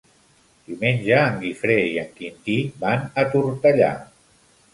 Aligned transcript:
Diumenge 0.69 1.19
en 1.23 1.37
Guifré 1.43 1.75
i 1.89 1.91
en 2.05 2.09
Quintí 2.15 2.57
van 2.85 3.07
a 3.11 3.27
Tortellà. 3.37 3.93